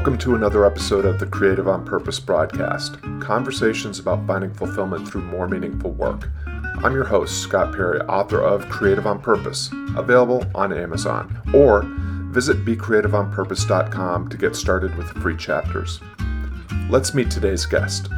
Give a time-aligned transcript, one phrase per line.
[0.00, 5.20] Welcome to another episode of the Creative on Purpose broadcast conversations about finding fulfillment through
[5.20, 6.30] more meaningful work.
[6.82, 9.68] I'm your host, Scott Perry, author of Creative on Purpose,
[9.98, 11.82] available on Amazon, or
[12.32, 16.00] visit becreativeonpurpose.com to get started with free chapters.
[16.88, 18.08] Let's meet today's guest.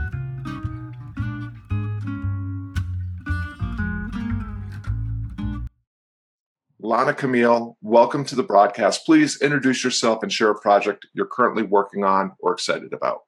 [6.92, 9.06] Lana Camille, welcome to the broadcast.
[9.06, 13.23] Please introduce yourself and share a project you're currently working on or excited about.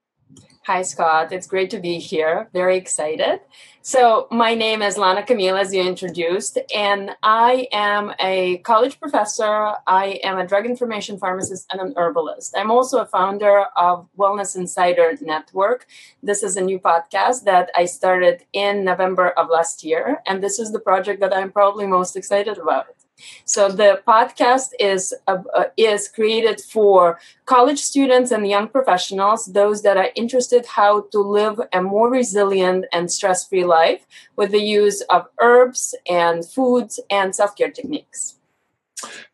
[0.67, 1.33] Hi, Scott.
[1.33, 2.51] It's great to be here.
[2.53, 3.41] Very excited.
[3.81, 9.73] So, my name is Lana Camille, as you introduced, and I am a college professor.
[9.87, 12.55] I am a drug information pharmacist and an herbalist.
[12.59, 15.87] I'm also a founder of Wellness Insider Network.
[16.23, 20.59] This is a new podcast that I started in November of last year, and this
[20.59, 22.89] is the project that I'm probably most excited about.
[23.45, 29.83] So the podcast is uh, uh, is created for college students and young professionals, those
[29.83, 35.01] that are interested how to live a more resilient and stress-free life with the use
[35.03, 38.37] of herbs and foods and self-care techniques.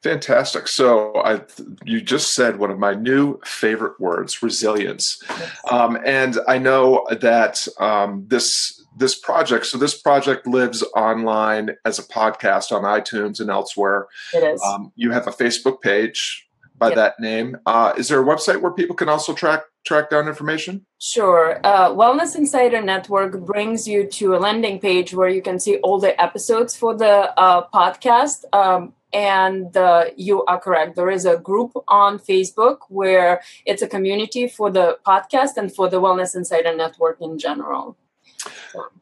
[0.03, 0.67] Fantastic.
[0.67, 1.43] So I,
[1.85, 5.23] you just said one of my new favorite words, resilience.
[5.29, 5.57] Yes.
[5.71, 9.67] Um, and I know that um, this this project.
[9.67, 14.07] So this project lives online as a podcast on iTunes and elsewhere.
[14.33, 14.63] It is.
[14.63, 16.97] Um, you have a Facebook page by yep.
[16.97, 17.57] that name.
[17.67, 20.85] Uh, is there a website where people can also track track down information?
[20.99, 21.59] Sure.
[21.65, 25.99] Uh, Wellness Insider Network brings you to a landing page where you can see all
[25.99, 28.45] the episodes for the uh, podcast.
[28.53, 30.97] Um, and uh, you are correct.
[30.97, 35.89] There is a group on Facebook where it's a community for the podcast and for
[35.89, 37.97] the Wellness Insider Network in general.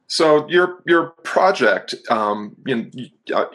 [0.07, 3.47] So your your project, um, you know, uh,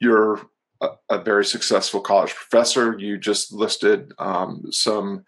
[0.00, 0.40] you're
[0.80, 2.96] a, very successful college professor.
[2.98, 5.24] You just listed um, some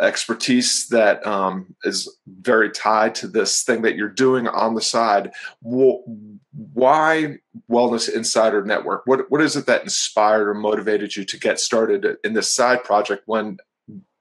[0.00, 5.32] expertise that um, is very tied to this thing that you're doing on the side.
[5.60, 7.36] Why
[7.70, 9.02] Wellness Insider Network?
[9.06, 12.82] What what is it that inspired or motivated you to get started in this side
[12.84, 13.58] project when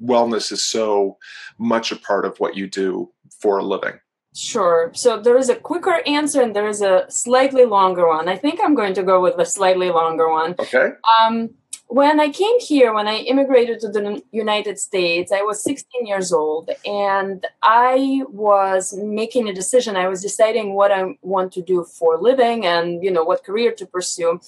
[0.01, 1.17] wellness is so
[1.57, 3.99] much a part of what you do for a living?
[4.35, 4.91] Sure.
[4.93, 8.27] So there is a quicker answer and there is a slightly longer one.
[8.27, 10.55] I think I'm going to go with the slightly longer one.
[10.59, 10.89] Okay.
[11.21, 11.51] Um,
[11.87, 16.33] when I came here, when I immigrated to the United States, I was 16 years
[16.33, 19.95] old and I was making a decision.
[19.95, 23.71] I was deciding what I want to do for living and, you know, what career
[23.73, 24.41] to pursue.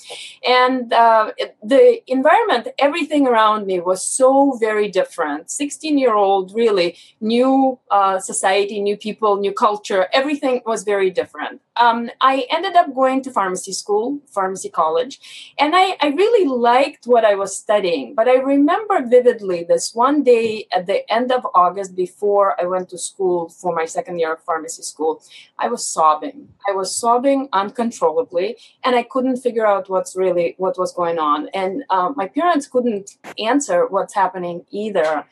[0.46, 1.34] And uh,
[1.64, 5.52] the environment, everything around me was so very different.
[5.52, 11.62] 16 year old, really, new uh, society, new people, new culture, everything was very different.
[11.76, 17.06] Um, I ended up going to pharmacy school, pharmacy college, and I, I really liked
[17.06, 18.16] what I was studying.
[18.16, 22.88] But I remember vividly this one day at the end of August before I went
[22.92, 25.22] to school for my second year of pharmacy school.
[25.60, 26.48] I was sobbing.
[26.70, 28.56] I was sobbing uncontrollably,
[28.86, 31.50] and I couldn't figure out what's really what was going on.
[31.54, 35.26] And uh, my parents couldn't answer what's happening either.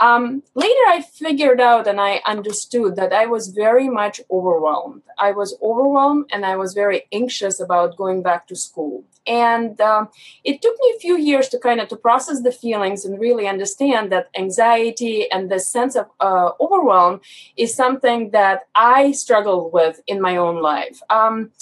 [0.00, 5.02] Um, later, I figured out and I understood that I was very much overwhelmed.
[5.18, 9.04] I was overwhelmed and I was very anxious about going back to school.
[9.26, 10.08] And um,
[10.42, 13.46] it took me a few years to kind of to process the feelings and really
[13.46, 17.20] understand that anxiety and the sense of uh, overwhelm
[17.56, 21.00] is something that I struggle with in my own life.
[21.08, 21.52] Um,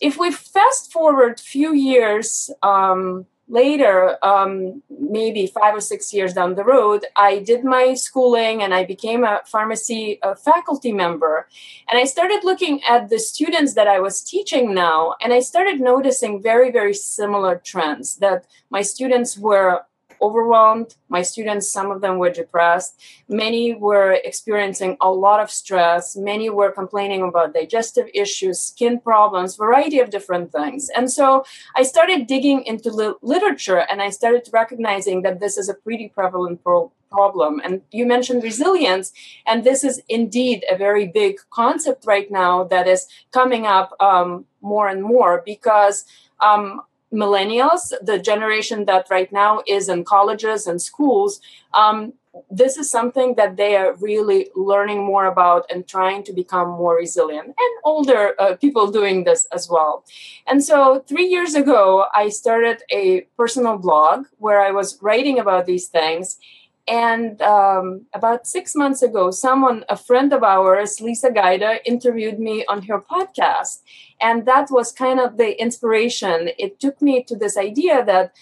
[0.00, 6.34] if we fast forward a few years, um, later, um, maybe five or six years
[6.34, 11.48] down the road, I did my schooling and I became a pharmacy faculty member.
[11.90, 15.80] And I started looking at the students that I was teaching now, and I started
[15.80, 19.82] noticing very, very similar trends that my students were
[20.20, 20.94] overwhelmed.
[21.08, 23.00] My students, some of them were depressed.
[23.28, 26.16] Many were experiencing a lot of stress.
[26.16, 30.90] Many were complaining about digestive issues, skin problems, variety of different things.
[30.96, 31.44] And so
[31.76, 36.08] I started digging into li- literature and I started recognizing that this is a pretty
[36.08, 37.60] prevalent pro- problem.
[37.64, 39.12] And you mentioned resilience,
[39.46, 44.44] and this is indeed a very big concept right now that is coming up um,
[44.60, 46.04] more and more because
[46.40, 46.82] um,
[47.12, 51.40] millennials, the generation that right now is in colleges and schools,
[51.74, 52.12] um,
[52.50, 56.96] this is something that they are really learning more about and trying to become more
[56.96, 60.04] resilient and older uh, people doing this as well.
[60.46, 65.66] And so three years ago i started a personal blog where i was writing about
[65.66, 66.38] these things
[66.88, 72.64] and um, about six months ago, someone, a friend of ours, Lisa Gaida, interviewed me
[72.66, 73.82] on her podcast.
[74.20, 76.50] And that was kind of the inspiration.
[76.58, 78.34] It took me to this idea that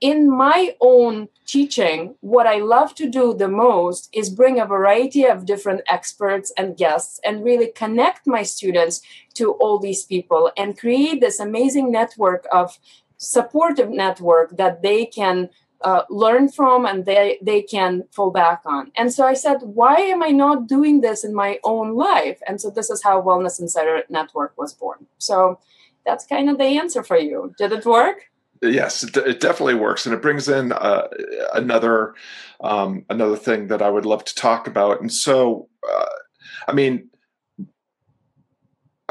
[0.00, 5.24] in my own teaching, what I love to do the most is bring a variety
[5.24, 9.00] of different experts and guests and really connect my students
[9.34, 12.80] to all these people and create this amazing network of
[13.16, 15.50] supportive network that they can
[15.84, 18.92] uh, learn from and they, they can fall back on.
[18.96, 22.40] And so I said, why am I not doing this in my own life?
[22.46, 25.06] And so this is how Wellness Insider Network was born.
[25.18, 25.58] So
[26.04, 27.54] that's kind of the answer for you.
[27.58, 28.28] Did it work?
[28.62, 31.08] yes it, it, definitely works and it brings in uh,
[31.52, 32.14] another
[32.60, 36.06] um, another thing that i would love to talk about and so uh,
[36.68, 37.10] i mean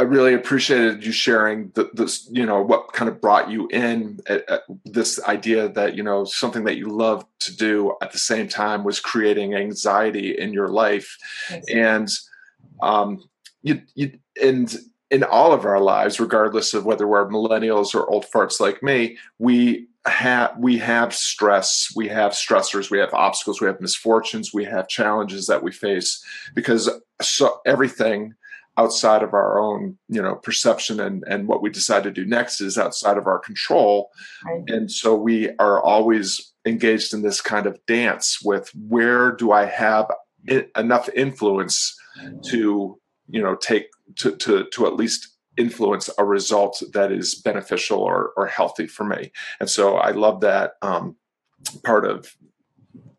[0.01, 4.19] i really appreciated you sharing the, this you know what kind of brought you in
[4.27, 8.17] at, at this idea that you know something that you love to do at the
[8.17, 11.17] same time was creating anxiety in your life.
[11.71, 12.09] And
[12.81, 13.23] um,
[13.61, 14.75] you, you and
[15.09, 19.17] in all of our lives, regardless of whether we're millennials or old farts like me,
[19.39, 24.65] we have we have stress, we have stressors, we have obstacles, we have misfortunes, we
[24.65, 26.23] have challenges that we face
[26.55, 26.89] because
[27.21, 28.33] so everything
[28.77, 32.61] outside of our own you know perception and and what we decide to do next
[32.61, 34.09] is outside of our control.
[34.45, 34.63] Right.
[34.67, 39.65] and so we are always engaged in this kind of dance with where do i
[39.65, 40.11] have
[40.75, 41.95] enough influence
[42.43, 43.87] to you know take
[44.17, 45.27] to to to at least
[45.57, 49.31] influence a result that is beneficial or or healthy for me.
[49.59, 51.15] And so i love that um,
[51.83, 52.35] part of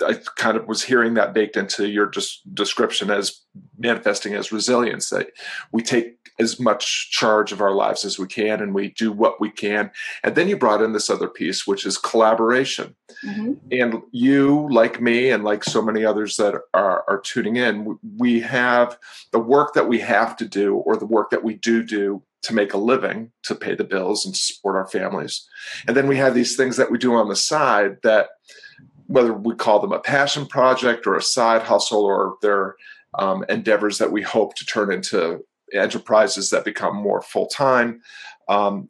[0.02, 3.40] I kind of was hearing that baked into your just description as
[3.78, 5.30] manifesting as resilience that
[5.72, 9.40] we take as much charge of our lives as we can and we do what
[9.40, 9.90] we can.
[10.24, 12.94] And then you brought in this other piece which is collaboration.
[13.24, 13.52] Mm-hmm.
[13.70, 18.40] and you like me and like so many others that are, are tuning in we
[18.40, 18.98] have
[19.30, 22.54] the work that we have to do or the work that we do do to
[22.54, 25.48] make a living to pay the bills and support our families.
[25.86, 28.30] And then we have these things that we do on the side that
[29.12, 32.76] whether we call them a passion project or a side hustle or they're
[33.18, 35.44] um, endeavors that we hope to turn into
[35.74, 38.00] enterprises that become more full time.
[38.48, 38.88] Um,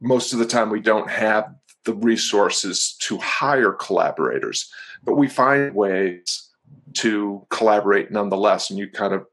[0.00, 1.54] most of the time, we don't have
[1.84, 4.72] the resources to hire collaborators,
[5.04, 6.50] but we find ways
[6.94, 8.70] to collaborate nonetheless.
[8.70, 9.26] And you kind of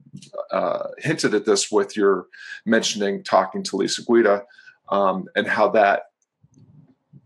[0.51, 2.27] uh, hinted at this with your
[2.63, 4.43] mentioning talking to Lisa Guida
[4.89, 6.03] um, and how that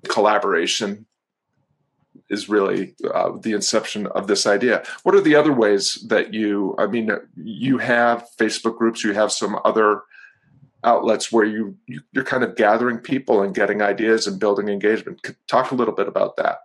[0.07, 1.06] collaboration
[2.29, 4.83] is really uh, the inception of this idea.
[5.03, 6.75] What are the other ways that you?
[6.77, 10.01] I mean, you have Facebook groups, you have some other
[10.83, 15.25] outlets where you, you are kind of gathering people and getting ideas and building engagement.
[15.47, 16.59] Talk a little bit about that.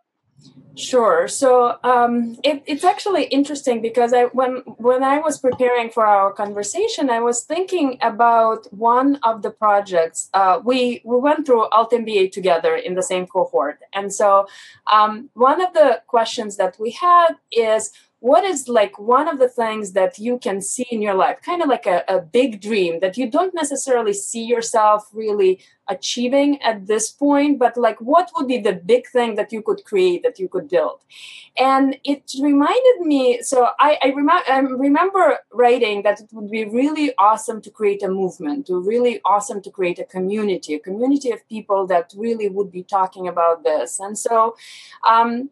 [0.74, 1.28] Sure.
[1.28, 6.32] So um, it, it's actually interesting because I when when I was preparing for our
[6.32, 10.30] conversation, I was thinking about one of the projects.
[10.32, 14.46] Uh, we we went through Alt MBA together in the same cohort, and so
[14.90, 17.90] um, one of the questions that we had is
[18.22, 21.60] what is like one of the things that you can see in your life kind
[21.60, 25.58] of like a, a, big dream that you don't necessarily see yourself really
[25.88, 29.84] achieving at this point but like what would be the big thing that you could
[29.84, 31.00] create that you could build?
[31.58, 36.64] And it reminded me so i, I, rem- I remember writing that it would be
[36.64, 41.32] really awesome to create a movement to really awesome to create a community a community
[41.32, 43.98] of people that really would be talking about this.
[43.98, 44.54] And so
[45.08, 45.50] um,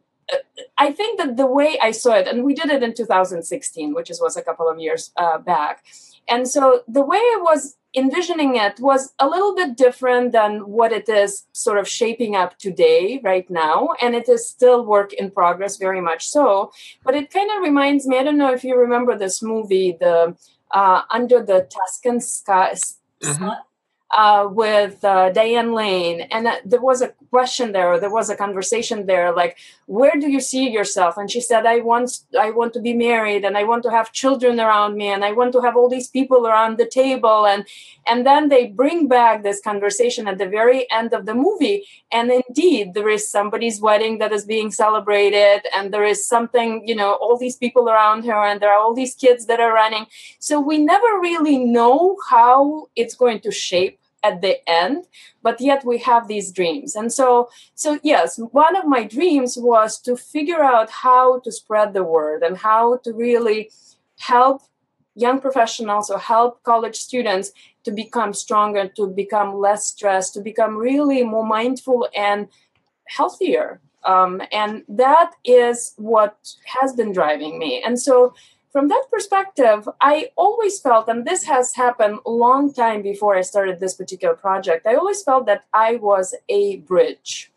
[0.78, 4.10] I think that the way I saw it, and we did it in 2016, which
[4.10, 5.84] is, was a couple of years uh, back.
[6.28, 10.92] And so the way I was envisioning it was a little bit different than what
[10.92, 13.90] it is sort of shaping up today, right now.
[14.00, 16.72] And it is still work in progress, very much so.
[17.04, 20.36] But it kind of reminds me I don't know if you remember this movie, the
[20.70, 22.74] uh, Under the Tuscan Sky.
[23.22, 23.50] Mm-hmm
[24.10, 28.28] uh, with uh, Diane Lane, and uh, there was a question there, or there was
[28.28, 29.56] a conversation there, like,
[29.86, 31.16] where do you see yourself?
[31.16, 34.12] And she said, I want, I want to be married, and I want to have
[34.12, 37.64] children around me, and I want to have all these people around the table, and
[38.06, 42.30] and then they bring back this conversation at the very end of the movie, and
[42.30, 47.12] indeed, there is somebody's wedding that is being celebrated, and there is something, you know,
[47.14, 50.06] all these people around her, and there are all these kids that are running.
[50.38, 55.06] So we never really know how it's going to shape at the end
[55.42, 56.94] but yet we have these dreams.
[56.94, 61.92] And so so yes one of my dreams was to figure out how to spread
[61.92, 63.70] the word and how to really
[64.18, 64.62] help
[65.14, 67.52] young professionals or help college students
[67.84, 72.48] to become stronger to become less stressed to become really more mindful and
[73.10, 73.80] healthier.
[74.04, 77.82] Um, and that is what has been driving me.
[77.84, 78.34] And so
[78.72, 83.42] from that perspective, I always felt, and this has happened a long time before I
[83.42, 87.50] started this particular project, I always felt that I was a bridge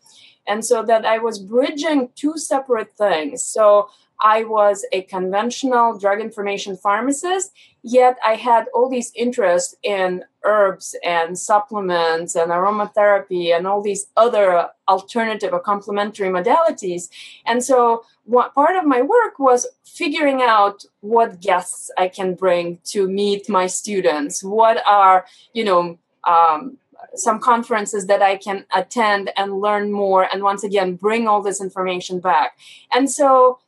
[0.46, 3.44] And so that I was bridging two separate things.
[3.44, 3.88] So
[4.20, 7.52] I was a conventional drug information pharmacist,
[7.82, 14.06] yet I had all these interests in herbs and supplements and aromatherapy and all these
[14.16, 17.08] other alternative or complementary modalities.
[17.46, 22.78] And so, what part of my work was figuring out what guests I can bring
[22.84, 24.42] to meet my students.
[24.42, 26.78] What are, you know, um,
[27.14, 31.60] some conferences that I can attend and learn more, and once again, bring all this
[31.60, 32.58] information back.
[32.92, 33.58] And so,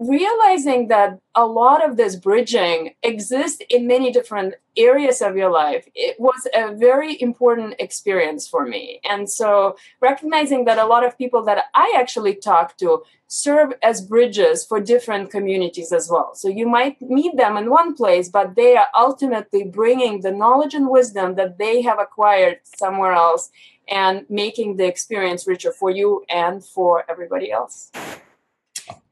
[0.00, 5.86] realizing that a lot of this bridging exists in many different areas of your life
[5.94, 9.00] it was a very important experience for me.
[9.08, 14.00] And so recognizing that a lot of people that i actually talk to serve as
[14.00, 16.34] bridges for different communities as well.
[16.34, 20.74] So you might meet them in one place but they are ultimately bringing the knowledge
[20.74, 23.50] and wisdom that they have acquired somewhere else
[23.88, 27.92] and making the experience richer for you and for everybody else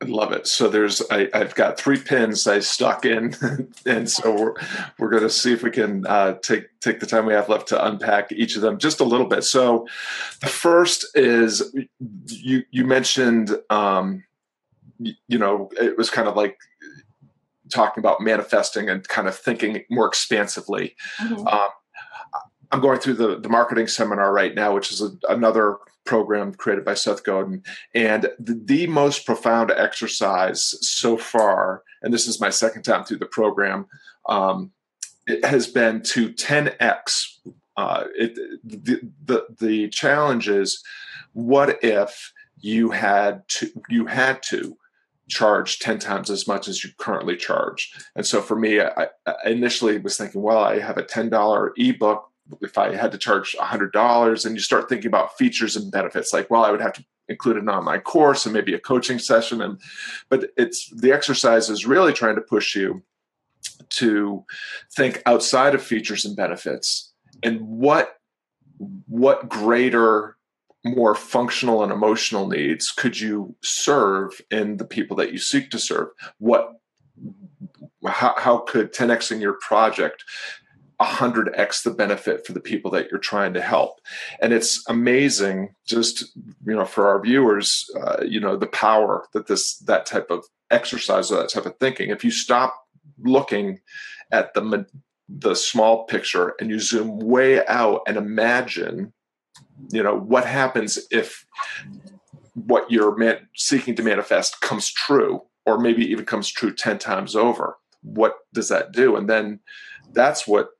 [0.02, 0.48] I love it.
[0.48, 3.36] So there's I, have got three pins I stuck in,
[3.86, 4.54] and so we're
[4.98, 7.68] we're going to see if we can uh, take take the time we have left
[7.68, 9.44] to unpack each of them just a little bit.
[9.44, 9.86] So
[10.40, 11.72] the first is
[12.26, 14.24] you you mentioned um,
[14.98, 16.58] you, you know it was kind of like
[17.72, 20.96] talking about manifesting and kind of thinking more expansively.
[21.20, 21.46] Mm-hmm.
[21.46, 21.68] Um,
[22.72, 26.84] I'm going through the, the marketing seminar right now, which is a, another program created
[26.84, 27.62] by Seth Godin.
[27.94, 33.18] And the, the, most profound exercise so far, and this is my second time through
[33.18, 33.86] the program,
[34.28, 34.72] um,
[35.26, 37.36] it has been to 10x.
[37.76, 40.82] Uh, it, the, the, the challenge is
[41.32, 44.76] what if you had to you had to
[45.28, 49.34] charge 10 times as much as you currently charge and so for me i, I
[49.46, 52.30] initially was thinking well i have a $10 ebook
[52.60, 56.50] if I had to charge $100 and you start thinking about features and benefits, like,
[56.50, 59.62] well, I would have to include an online course and maybe a coaching session.
[59.62, 59.80] And,
[60.28, 63.02] but it's the exercise is really trying to push you
[63.90, 64.44] to
[64.94, 68.16] think outside of features and benefits and what,
[69.06, 70.36] what greater
[70.84, 75.78] more functional and emotional needs could you serve in the people that you seek to
[75.78, 76.08] serve
[76.38, 76.72] what
[78.06, 80.24] how, how could 10xing your project
[81.02, 84.00] 100x the benefit for the people that you're trying to help.
[84.40, 89.46] And it's amazing just you know for our viewers uh, you know the power that
[89.46, 92.10] this that type of exercise or that type of thinking.
[92.10, 92.74] If you stop
[93.18, 93.80] looking
[94.30, 94.86] at the
[95.28, 99.12] the small picture and you zoom way out and imagine
[99.90, 101.46] you know what happens if
[102.54, 107.34] what you're man- seeking to manifest comes true or maybe even comes true 10 times
[107.34, 109.16] over what does that do?
[109.16, 109.60] And then
[110.12, 110.70] that's what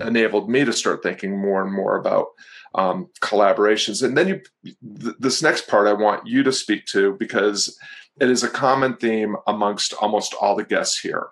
[0.00, 2.28] enabled me to start thinking more and more about
[2.74, 4.02] um, collaborations.
[4.02, 7.78] And then you, th- this next part I want you to speak to because
[8.20, 11.28] it is a common theme amongst almost all the guests here,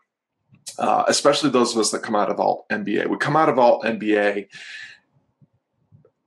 [0.79, 3.09] uh, especially those of us that come out of alt MBA.
[3.09, 4.49] We come out of alt MBA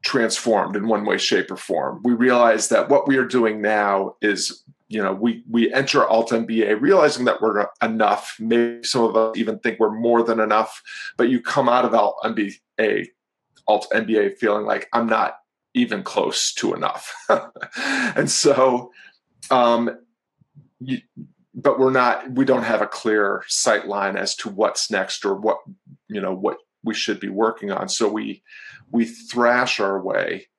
[0.04, 2.02] transformed in one way, shape, or form.
[2.04, 6.29] We realize that what we are doing now is you know we we enter alt
[6.29, 8.35] mba realizing that we're enough.
[8.39, 10.81] Maybe some of us even think we're more than enough
[11.17, 13.07] but you come out of alt mba
[13.67, 15.38] alt mba feeling like i'm not
[15.73, 17.12] even close to enough.
[18.15, 18.91] And so
[19.50, 19.97] um
[20.79, 21.01] you,
[21.55, 25.33] but we're not we don't have a clear sight line as to what's next or
[25.33, 25.57] what
[26.07, 27.89] you know what we should be working on.
[27.89, 28.43] So we
[28.91, 30.50] we thrash our way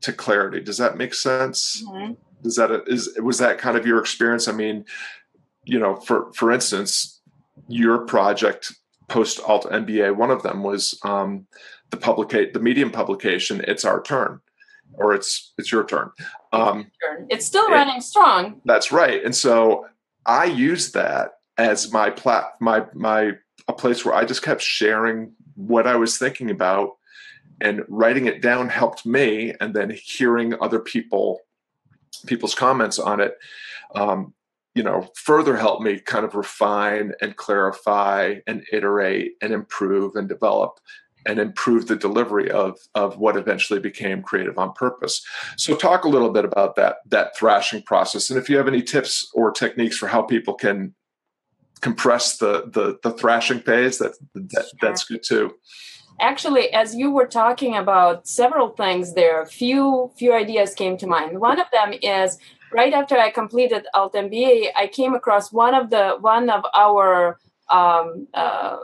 [0.00, 0.60] to clarity.
[0.60, 1.82] Does that make sense?
[1.86, 4.48] Mm-hmm is that a, is was that kind of your experience?
[4.48, 4.84] I mean,
[5.64, 7.20] you know, for for instance,
[7.68, 8.72] your project
[9.08, 11.46] post alt MBA, one of them was um,
[11.90, 13.62] the publicate the medium publication.
[13.66, 14.40] It's our turn,
[14.94, 16.10] or it's it's your turn.
[16.52, 16.90] Um,
[17.28, 18.60] it's still running it, strong.
[18.64, 19.86] That's right, and so
[20.26, 23.32] I used that as my plat my my
[23.66, 26.96] a place where I just kept sharing what I was thinking about
[27.60, 31.40] and writing it down helped me and then hearing other people
[32.26, 33.36] people's comments on it
[33.94, 34.34] um,
[34.74, 40.28] you know further help me kind of refine and clarify and iterate and improve and
[40.28, 40.78] develop
[41.26, 45.24] and improve the delivery of of what eventually became creative on purpose.
[45.56, 48.82] So talk a little bit about that that thrashing process and if you have any
[48.82, 50.94] tips or techniques for how people can
[51.80, 55.54] compress the the, the thrashing phase that, that that's good too
[56.20, 61.06] actually as you were talking about several things there a few few ideas came to
[61.06, 62.38] mind one of them is
[62.72, 67.38] right after i completed alt mba i came across one of the one of our
[67.70, 68.76] um, uh,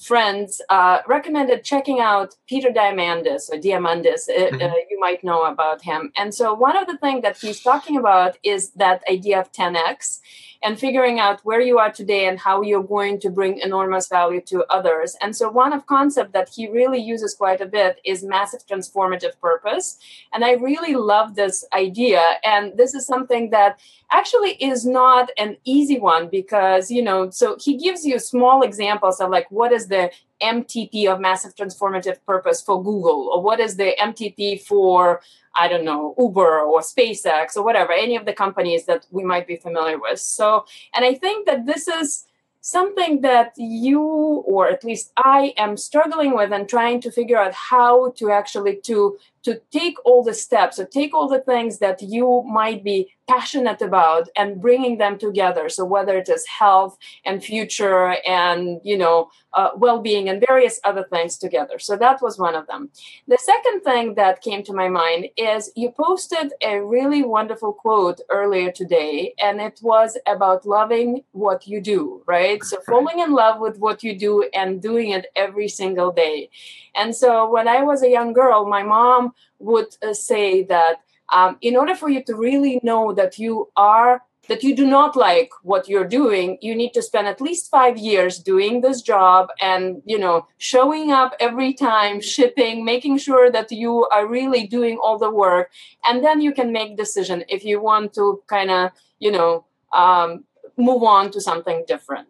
[0.00, 4.28] friends uh, recommended checking out Peter Diamandis or Diamandis.
[4.28, 4.62] Uh, mm-hmm.
[4.62, 6.12] Uh, you might know about him.
[6.16, 10.20] And so one of the things that he's talking about is that idea of 10x
[10.62, 14.40] and figuring out where you are today and how you're going to bring enormous value
[14.40, 15.16] to others.
[15.20, 19.38] And so one of concept that he really uses quite a bit is massive transformative
[19.40, 19.98] purpose.
[20.32, 22.22] And I really love this idea.
[22.42, 23.78] And this is something that
[24.10, 29.20] actually is not an easy one because, you know, so he gives you small examples
[29.20, 30.10] of like what is the
[30.42, 35.20] MTP of massive transformative purpose for Google or what is the MTP for
[35.58, 39.46] I don't know, Uber or SpaceX or whatever, any of the companies that we might
[39.46, 40.20] be familiar with.
[40.20, 42.26] So, and I think that this is
[42.60, 47.54] something that you or at least I am struggling with and trying to figure out
[47.54, 52.02] how to actually to to take all the steps or take all the things that
[52.02, 55.68] you might be passionate about and bringing them together.
[55.68, 61.04] So whether it is health and future and you know uh, well-being and various other
[61.04, 61.78] things together.
[61.78, 62.90] So that was one of them.
[63.26, 68.20] The second thing that came to my mind is you posted a really wonderful quote
[68.30, 72.62] earlier today and it was about loving what you do right?
[72.64, 76.50] So falling in love with what you do and doing it every single day.
[76.94, 79.27] And so when i was a young girl my mom
[79.58, 80.96] would uh, say that
[81.32, 85.14] um, in order for you to really know that you are that you do not
[85.14, 89.48] like what you're doing you need to spend at least five years doing this job
[89.60, 94.98] and you know showing up every time shipping making sure that you are really doing
[95.02, 95.70] all the work.
[96.04, 100.44] And then you can make decision if you want to kind of you know um,
[100.76, 102.28] move on to something different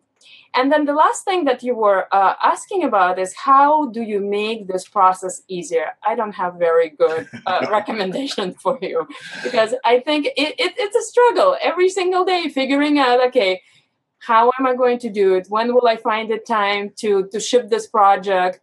[0.59, 4.19] and then the last thing that you were uh, asking about is how do you
[4.19, 5.93] make this process easier?
[6.05, 9.07] I don't have very good uh, recommendation for you
[9.45, 13.63] because I think it, it, it's a struggle every single day figuring out, okay,
[14.19, 15.47] how am I going to do it?
[15.49, 18.59] When will I find the time to, to ship this project?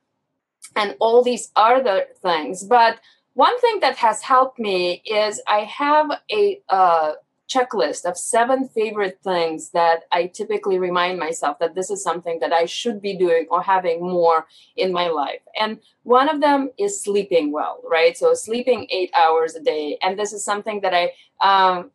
[0.76, 2.66] And all these other things.
[2.66, 3.00] But
[3.36, 7.14] one thing that has helped me is I have a uh,
[7.48, 12.52] checklist of seven favorite things that I typically remind myself that this is something that
[12.52, 15.42] I should be doing or having more in my life.
[15.60, 18.18] And one of them is sleeping well, right?
[18.18, 19.98] So sleeping eight hours a day.
[20.02, 21.92] And this is something that I um,